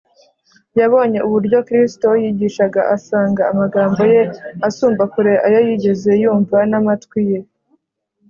[0.79, 4.21] yabonye uburyo kristo yigishaga, asanga amagambo ye
[4.67, 7.39] asumba kure ayo yigeze yumva n’amatwi ye